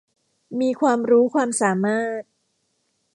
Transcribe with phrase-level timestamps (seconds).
[0.59, 2.23] มีความรู้ความสามารถ